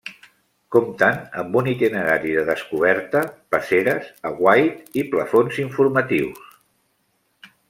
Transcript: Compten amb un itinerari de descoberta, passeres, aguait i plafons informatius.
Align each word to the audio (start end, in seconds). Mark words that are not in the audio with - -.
Compten 0.75 1.19
amb 1.41 1.57
un 1.61 1.69
itinerari 1.73 2.33
de 2.37 2.47
descoberta, 2.49 3.23
passeres, 3.57 4.11
aguait 4.33 5.01
i 5.03 5.05
plafons 5.13 5.65
informatius. 5.69 6.53